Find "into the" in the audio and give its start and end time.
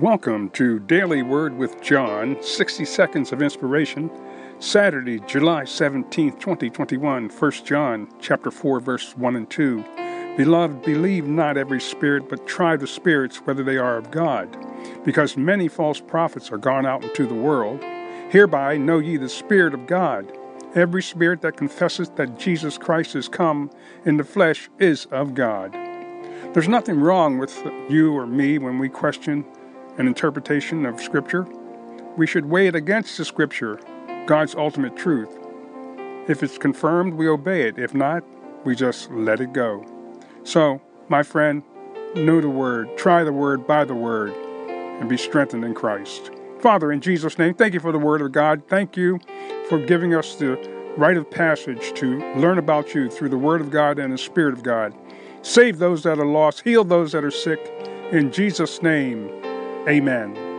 17.04-17.32